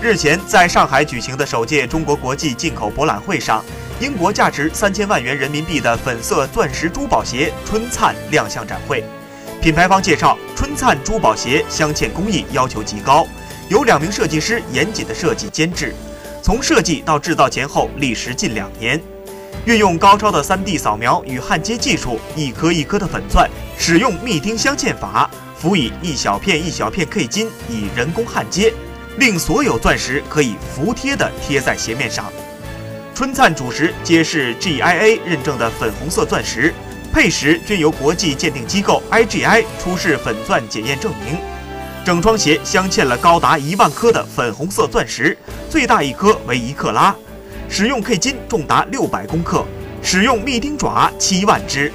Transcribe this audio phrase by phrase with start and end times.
[0.00, 3.64] 日前，在上海举行的首届中国国际进口博览会上，
[3.98, 9.02] 英国价值三千万元人民币的粉色钻石珠宝鞋“春灿”亮相展会。
[9.60, 13.26] 品牌方介绍，“春灿”珠宝鞋镶嵌工艺要求极高，
[13.68, 15.92] 由两名设计师严谨的设计监制，
[16.44, 19.02] 从设计到制造前后历时近两年，
[19.64, 25.28] 运用高超的 3D 扫描与焊接技术，一颗一颗的粉钻使用密钉镶嵌法，
[25.58, 28.72] 辅以一小片一小片 K 金以人工焊接。
[29.18, 32.32] 令所有钻石可以服帖地贴在鞋面上。
[33.14, 36.72] 春灿主石皆是 GIA 认证的粉红色钻石，
[37.12, 41.36] 配石均由国际鉴定机构 IGI 出示粉钻检验证明。
[42.04, 45.36] 整双鞋镶嵌了高达一万颗的粉红色钻石，
[45.68, 47.14] 最大一颗为一克拉，
[47.68, 49.66] 使用 K 金重达六百公克，
[50.00, 51.92] 使用密钉爪七万只。